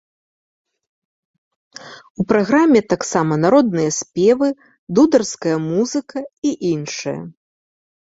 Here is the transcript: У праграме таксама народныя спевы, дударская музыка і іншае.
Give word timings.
У 2.23 2.25
праграме 2.31 2.81
таксама 2.95 3.33
народныя 3.45 3.89
спевы, 4.01 4.47
дударская 4.97 5.57
музыка 5.71 6.19
і 6.47 6.59
іншае. 6.75 7.19